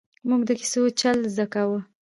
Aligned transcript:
ـ 0.15 0.27
مونږ 0.29 0.41
د 0.45 0.51
کیسو 0.59 0.81
چل 0.99 1.17
زده 1.33 1.45
کاوه! 1.53 1.79